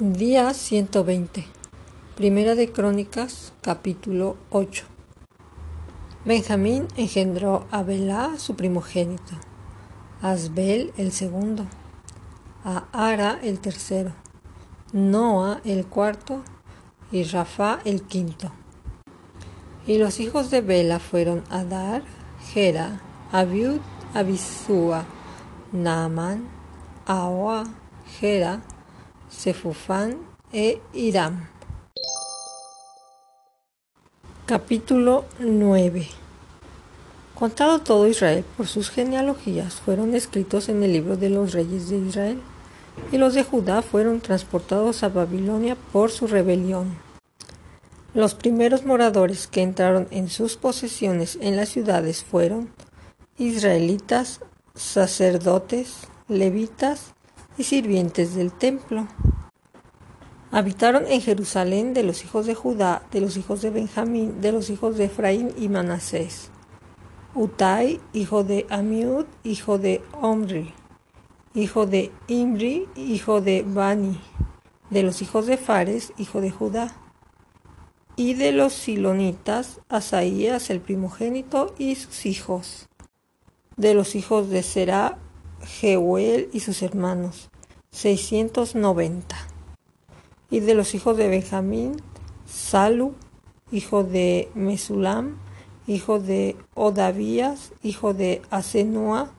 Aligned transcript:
Día 0.00 0.54
120. 0.54 1.44
Primera 2.16 2.54
de 2.54 2.72
Crónicas, 2.72 3.52
capítulo 3.60 4.38
8. 4.48 4.86
Benjamín 6.24 6.88
engendró 6.96 7.66
a 7.70 7.82
Belá, 7.82 8.38
su 8.38 8.56
primogénito, 8.56 9.34
a 10.22 10.30
Asbel 10.30 10.94
el 10.96 11.12
segundo, 11.12 11.66
a 12.64 12.86
Ara 12.92 13.40
el 13.42 13.60
tercero, 13.60 14.12
Noa 14.94 15.60
el 15.66 15.84
cuarto 15.84 16.44
y 17.12 17.24
Rafa 17.24 17.80
el 17.84 18.00
quinto. 18.00 18.50
Y 19.86 19.98
los 19.98 20.18
hijos 20.18 20.50
de 20.50 20.62
Bela 20.62 20.98
fueron 20.98 21.44
Adar, 21.50 22.04
Gera, 22.54 23.02
Abiud, 23.32 23.80
Abisúa, 24.14 25.04
Naaman, 25.72 26.48
Ahoa, 27.04 27.64
Gera, 28.18 28.62
Sefufán 29.30 30.18
e 30.52 30.80
Hiram. 30.92 31.48
Capítulo 34.44 35.24
9 35.38 36.08
Contado 37.36 37.78
todo 37.78 38.08
Israel 38.08 38.44
por 38.56 38.66
sus 38.66 38.90
genealogías, 38.90 39.74
fueron 39.74 40.14
escritos 40.14 40.68
en 40.68 40.82
el 40.82 40.92
libro 40.92 41.16
de 41.16 41.30
los 41.30 41.52
reyes 41.52 41.88
de 41.88 41.98
Israel, 41.98 42.40
y 43.12 43.18
los 43.18 43.34
de 43.34 43.44
Judá 43.44 43.82
fueron 43.82 44.20
transportados 44.20 45.04
a 45.04 45.08
Babilonia 45.08 45.76
por 45.92 46.10
su 46.10 46.26
rebelión. 46.26 46.98
Los 48.12 48.34
primeros 48.34 48.84
moradores 48.84 49.46
que 49.46 49.62
entraron 49.62 50.08
en 50.10 50.28
sus 50.28 50.56
posesiones 50.56 51.38
en 51.40 51.56
las 51.56 51.68
ciudades 51.68 52.24
fueron 52.24 52.68
israelitas, 53.38 54.40
sacerdotes, 54.74 56.08
levitas 56.28 57.14
y 57.58 57.64
sirvientes 57.64 58.34
del 58.34 58.52
templo. 58.52 59.06
Habitaron 60.52 61.06
en 61.06 61.20
Jerusalén 61.20 61.94
de 61.94 62.02
los 62.02 62.24
hijos 62.24 62.46
de 62.46 62.54
Judá, 62.54 63.02
de 63.12 63.20
los 63.20 63.36
hijos 63.36 63.62
de 63.62 63.70
Benjamín, 63.70 64.40
de 64.40 64.50
los 64.50 64.68
hijos 64.68 64.96
de 64.96 65.04
Efraín 65.04 65.52
y 65.56 65.68
Manasés. 65.68 66.50
Utai, 67.34 68.00
hijo 68.12 68.42
de 68.42 68.66
Amiud, 68.68 69.26
hijo 69.44 69.78
de 69.78 70.02
Omri, 70.20 70.74
hijo 71.54 71.86
de 71.86 72.10
Imri, 72.26 72.88
hijo 72.96 73.40
de 73.40 73.62
Bani, 73.62 74.20
de 74.90 75.04
los 75.04 75.22
hijos 75.22 75.46
de 75.46 75.56
Fares, 75.56 76.12
hijo 76.18 76.40
de 76.40 76.50
Judá. 76.50 76.96
Y 78.16 78.34
de 78.34 78.50
los 78.50 78.72
silonitas, 78.72 79.80
Asaías 79.88 80.70
el 80.70 80.80
primogénito 80.80 81.74
y 81.78 81.94
sus 81.94 82.26
hijos. 82.26 82.88
De 83.76 83.94
los 83.94 84.16
hijos 84.16 84.50
de 84.50 84.64
Jeuel 85.64 86.48
y 86.52 86.60
sus 86.60 86.82
hermanos, 86.82 87.50
690 87.90 89.36
y 90.50 90.60
de 90.60 90.74
los 90.74 90.94
hijos 90.94 91.16
de 91.16 91.28
Benjamín, 91.28 91.96
Salu, 92.46 93.14
hijo 93.70 94.02
de 94.02 94.50
Mesulam, 94.54 95.38
hijo 95.86 96.18
de 96.18 96.56
Odavías, 96.74 97.72
hijo 97.82 98.14
de 98.14 98.42
Asenua, 98.50 99.30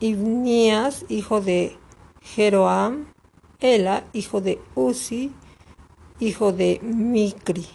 Ibnías, 0.00 1.04
hijo 1.08 1.40
de 1.40 1.76
Jeroam, 2.22 3.06
Ela, 3.60 4.04
hijo 4.12 4.40
de 4.40 4.58
Uzi, 4.74 5.32
hijo 6.18 6.52
de 6.52 6.80
Micri, 6.82 7.66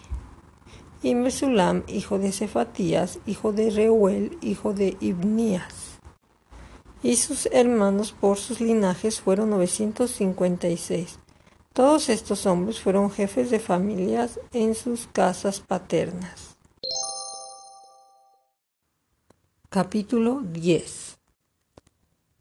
y 1.02 1.14
Mesulam, 1.14 1.82
hijo 1.88 2.18
de 2.18 2.32
Cefatías, 2.32 3.18
hijo 3.26 3.52
de 3.52 3.70
Reuel, 3.70 4.38
hijo 4.40 4.72
de 4.72 4.96
Ibnías. 5.00 5.91
Y 7.04 7.16
sus 7.16 7.46
hermanos 7.46 8.12
por 8.12 8.38
sus 8.38 8.60
linajes 8.60 9.20
fueron 9.20 9.50
956. 9.50 11.18
Todos 11.72 12.08
estos 12.08 12.46
hombres 12.46 12.78
fueron 12.78 13.10
jefes 13.10 13.50
de 13.50 13.58
familias 13.58 14.38
en 14.52 14.76
sus 14.76 15.08
casas 15.08 15.58
paternas. 15.58 16.56
Capítulo 19.68 20.42
10 20.44 21.18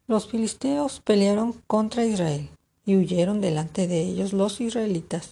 Los 0.06 0.28
filisteos 0.28 1.00
pelearon 1.00 1.54
contra 1.66 2.06
Israel 2.06 2.52
y 2.86 2.98
huyeron 2.98 3.42
delante 3.42 3.88
de 3.88 4.02
ellos 4.02 4.32
los 4.32 4.62
israelitas 4.62 5.32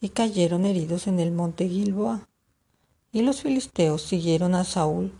y 0.00 0.08
cayeron 0.08 0.66
heridos 0.66 1.06
en 1.06 1.20
el 1.20 1.30
monte 1.30 1.68
Gilboa. 1.68 2.26
Y 3.12 3.22
los 3.22 3.42
filisteos 3.42 4.02
siguieron 4.02 4.56
a 4.56 4.64
Saúl 4.64 5.12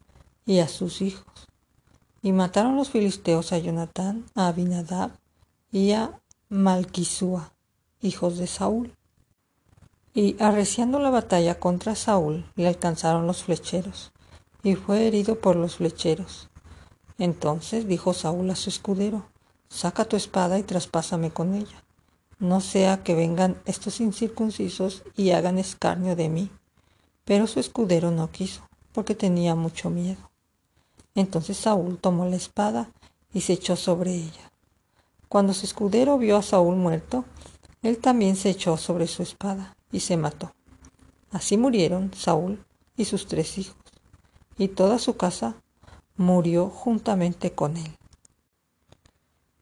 y 0.44 0.58
a 0.58 0.66
sus 0.66 1.00
hijos 1.02 1.46
y 2.24 2.32
mataron 2.32 2.74
los 2.74 2.88
filisteos 2.88 3.52
a 3.52 3.58
Jonatán, 3.58 4.24
a 4.34 4.48
Abinadab 4.48 5.10
y 5.70 5.92
a 5.92 6.22
Malquisúa 6.48 7.52
hijos 8.00 8.38
de 8.38 8.46
Saúl. 8.46 8.96
Y 10.14 10.34
arreciando 10.42 10.98
la 11.00 11.10
batalla 11.10 11.60
contra 11.60 11.94
Saúl, 11.94 12.50
le 12.56 12.66
alcanzaron 12.66 13.26
los 13.26 13.44
flecheros, 13.44 14.10
y 14.62 14.74
fue 14.74 15.06
herido 15.06 15.38
por 15.38 15.56
los 15.56 15.76
flecheros. 15.76 16.48
Entonces 17.18 17.86
dijo 17.86 18.14
Saúl 18.14 18.48
a 18.48 18.56
su 18.56 18.70
escudero, 18.70 19.26
Saca 19.68 20.06
tu 20.06 20.16
espada 20.16 20.58
y 20.58 20.62
traspásame 20.62 21.30
con 21.30 21.54
ella, 21.54 21.84
no 22.38 22.62
sea 22.62 23.02
que 23.02 23.14
vengan 23.14 23.60
estos 23.66 24.00
incircuncisos 24.00 25.02
y 25.14 25.32
hagan 25.32 25.58
escarnio 25.58 26.16
de 26.16 26.30
mí. 26.30 26.50
Pero 27.26 27.46
su 27.46 27.60
escudero 27.60 28.10
no 28.10 28.30
quiso, 28.30 28.66
porque 28.92 29.14
tenía 29.14 29.54
mucho 29.54 29.90
miedo. 29.90 30.30
Entonces 31.14 31.56
Saúl 31.56 31.98
tomó 31.98 32.26
la 32.26 32.36
espada 32.36 32.90
y 33.32 33.42
se 33.42 33.52
echó 33.52 33.76
sobre 33.76 34.14
ella. 34.14 34.52
Cuando 35.28 35.52
su 35.52 35.66
escudero 35.66 36.18
vio 36.18 36.36
a 36.36 36.42
Saúl 36.42 36.76
muerto, 36.76 37.24
él 37.82 37.98
también 37.98 38.36
se 38.36 38.50
echó 38.50 38.76
sobre 38.76 39.06
su 39.06 39.22
espada 39.22 39.76
y 39.92 40.00
se 40.00 40.16
mató. 40.16 40.54
Así 41.30 41.56
murieron 41.56 42.12
Saúl 42.14 42.64
y 42.96 43.04
sus 43.04 43.26
tres 43.26 43.58
hijos, 43.58 43.76
y 44.56 44.68
toda 44.68 44.98
su 44.98 45.16
casa 45.16 45.56
murió 46.16 46.68
juntamente 46.68 47.52
con 47.52 47.76
él. 47.76 47.98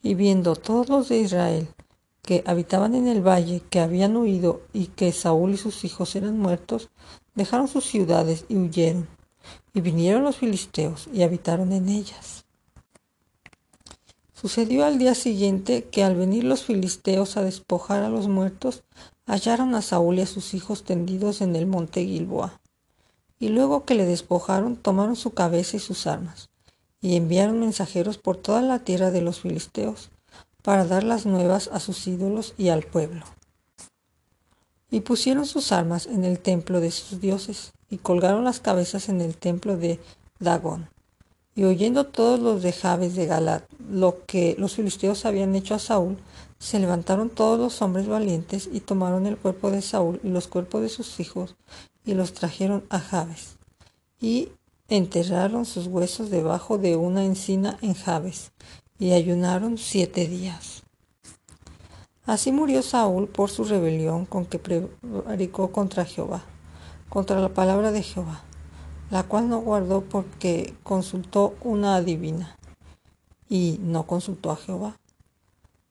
Y 0.03 0.15
viendo 0.15 0.57
todos 0.57 0.89
los 0.89 1.09
de 1.09 1.21
Israel 1.21 1.69
que 2.23 2.45
habitaban 2.47 2.95
en 2.95 3.09
el 3.09 3.27
valle, 3.27 3.63
que 3.71 3.81
habían 3.81 4.17
huido 4.17 4.63
y 4.73 4.87
que 4.89 5.13
Saúl 5.13 5.55
y 5.55 5.57
sus 5.57 5.84
hijos 5.84 6.15
eran 6.15 6.39
muertos, 6.39 6.91
dejaron 7.34 7.69
sus 7.69 7.84
ciudades 7.84 8.45
y 8.49 8.57
huyeron. 8.57 9.09
Y 9.75 9.80
vinieron 9.80 10.25
los 10.25 10.36
filisteos 10.36 11.08
y 11.12 11.22
habitaron 11.22 11.72
en 11.72 11.88
ellas. 11.88 12.44
Sucedió 14.42 14.84
al 14.84 14.98
día 14.98 15.14
siguiente 15.14 15.84
que 15.84 16.03
al 16.03 16.16
venir 16.16 16.42
los 16.42 16.64
filisteos 16.64 17.36
a 17.36 17.42
despojar 17.42 18.03
a 18.03 18.08
los 18.08 18.26
muertos, 18.26 18.82
hallaron 19.25 19.75
a 19.76 19.82
Saúl 19.82 20.19
y 20.19 20.22
a 20.22 20.26
sus 20.26 20.54
hijos 20.54 20.82
tendidos 20.82 21.41
en 21.41 21.54
el 21.54 21.66
monte 21.66 22.04
Gilboa. 22.04 22.60
Y 23.38 23.50
luego 23.50 23.84
que 23.84 23.94
le 23.94 24.04
despojaron, 24.04 24.76
tomaron 24.76 25.14
su 25.14 25.30
cabeza 25.30 25.76
y 25.76 25.80
sus 25.80 26.09
armas, 26.09 26.50
y 27.00 27.16
enviaron 27.16 27.60
mensajeros 27.60 28.19
por 28.19 28.36
toda 28.36 28.62
la 28.62 28.80
tierra 28.80 29.12
de 29.12 29.22
los 29.22 29.41
filisteos, 29.41 30.10
para 30.62 30.86
dar 30.86 31.04
las 31.04 31.24
nuevas 31.24 31.70
a 31.72 31.78
sus 31.78 32.06
ídolos 32.09 32.54
y 32.59 32.69
al 32.69 32.82
pueblo. 32.82 33.24
Y 34.92 35.00
pusieron 35.00 35.47
sus 35.47 35.72
armas 35.72 36.06
en 36.06 36.25
el 36.25 36.38
templo 36.38 36.80
de 36.80 36.92
sus 36.92 37.20
dioses, 37.20 37.72
y 37.91 37.97
colgaron 37.97 38.44
las 38.44 38.60
cabezas 38.60 39.08
en 39.08 39.20
el 39.20 39.36
templo 39.36 39.76
de 39.76 39.98
Dagón. 40.38 40.88
Y 41.54 41.64
oyendo 41.64 42.06
todos 42.06 42.38
los 42.38 42.62
de 42.62 42.72
Jabes 42.72 43.16
de 43.16 43.26
Galat 43.26 43.64
lo 43.91 44.25
que 44.26 44.54
los 44.58 44.76
filisteos 44.76 45.25
habían 45.25 45.54
hecho 45.54 45.75
a 45.75 45.78
Saúl, 45.78 46.16
se 46.58 46.78
levantaron 46.78 47.28
todos 47.28 47.58
los 47.58 47.82
hombres 47.82 48.06
valientes 48.06 48.70
y 48.72 48.80
tomaron 48.80 49.26
el 49.26 49.36
cuerpo 49.36 49.70
de 49.70 49.82
Saúl 49.82 50.20
y 50.22 50.28
los 50.28 50.47
cuerpos 50.47 50.80
de 50.82 50.88
sus 50.88 51.19
hijos 51.19 51.56
y 52.04 52.14
los 52.14 52.32
trajeron 52.32 52.84
a 52.88 53.00
Jabes. 53.00 53.56
Y 54.20 54.50
enterraron 54.88 55.66
sus 55.66 55.86
huesos 55.86 56.30
debajo 56.30 56.78
de 56.78 56.97
una 56.97 57.24
encina 57.24 57.78
en 57.82 57.94
Jabes 57.94 58.53
y 58.98 59.12
ayunaron 59.12 59.76
siete 59.76 60.28
días. 60.28 60.82
Así 62.27 62.53
murió 62.53 62.83
Saúl 62.83 63.28
por 63.28 63.51
su 63.51 63.65
rebelión 63.65 64.27
con 64.27 64.47
que 64.47 64.59
prevaricó 64.59 65.72
contra 65.72 66.04
Jehová, 66.04 66.42
contra 67.09 67.41
la 67.41 67.48
palabra 67.48 67.92
de 67.92 68.03
Jehová 68.03 68.42
la 69.13 69.24
cual 69.24 69.51
no 69.51 69.60
guardó 69.60 70.01
porque 70.01 70.74
consultó 70.83 71.54
una 71.60 71.97
adivina 71.97 72.57
y 73.47 73.78
no 73.83 74.07
consultó 74.07 74.51
a 74.51 74.57
Jehová. 74.57 74.97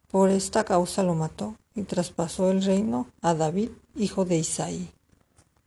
Por 0.09 0.31
esta 0.31 0.63
causa 0.63 1.03
lo 1.03 1.13
mató 1.13 1.55
y 1.75 1.83
traspasó 1.83 2.49
el 2.49 2.63
reino 2.63 3.05
a 3.21 3.35
David, 3.35 3.69
hijo 3.95 4.25
de 4.25 4.37
Isaí. 4.37 4.89